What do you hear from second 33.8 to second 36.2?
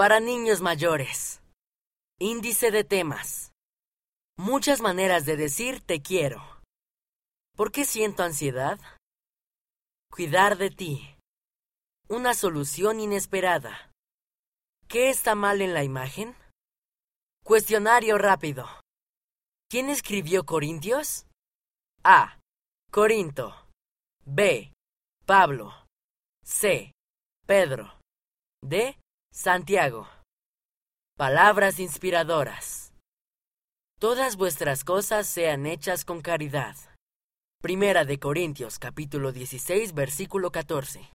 Todas vuestras cosas sean hechas con